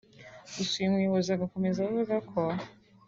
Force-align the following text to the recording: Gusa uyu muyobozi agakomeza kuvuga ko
Gusa 0.55 0.73
uyu 0.79 0.93
muyobozi 0.95 1.29
agakomeza 1.31 1.85
kuvuga 1.87 2.15
ko 2.29 2.41